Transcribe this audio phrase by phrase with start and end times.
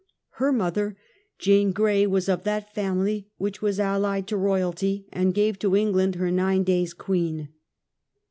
[0.39, 0.97] Her mother,
[1.37, 6.15] Jane Grej, was of that family which was allied to royalty, and gave to England
[6.15, 7.49] her nine day's queen.